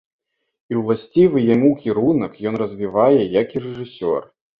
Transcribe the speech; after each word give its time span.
І 0.71 0.77
ўласцівы 0.77 1.43
яму 1.55 1.69
кірунак 1.83 2.39
ён 2.53 2.57
развівае 2.63 3.21
як 3.43 3.53
і 3.57 3.63
рэжысёр. 3.67 4.21